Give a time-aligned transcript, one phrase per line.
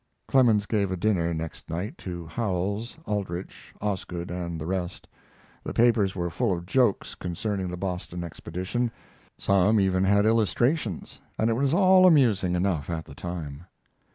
[0.27, 5.07] Clemens gave a dinner, next night, to Howells, Aldrich, Osgood, and the rest.
[5.63, 8.89] The papers were full of jokes concerning the Boston expedition;
[9.37, 13.65] some even had illustrations, and it was all amusing enough at the time.